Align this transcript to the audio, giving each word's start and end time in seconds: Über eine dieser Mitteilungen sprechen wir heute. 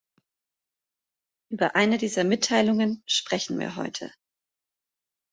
Über 1.51 1.75
eine 1.75 1.99
dieser 1.99 2.23
Mitteilungen 2.23 3.03
sprechen 3.05 3.59
wir 3.59 3.75
heute. 3.75 4.11